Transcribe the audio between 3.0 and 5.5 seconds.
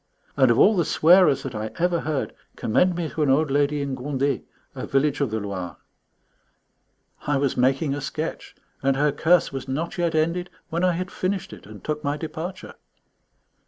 to an old lady in Gondet, a village of the